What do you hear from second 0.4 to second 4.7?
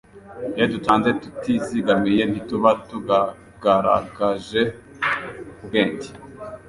Iyo dutanze tutizigamiye ntituba tugagaragaje